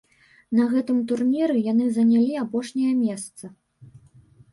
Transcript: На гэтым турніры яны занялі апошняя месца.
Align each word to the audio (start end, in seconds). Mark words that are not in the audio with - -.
На 0.59 0.63
гэтым 0.71 1.01
турніры 1.11 1.57
яны 1.71 1.85
занялі 1.97 2.33
апошняя 2.45 2.93
месца. 3.03 3.45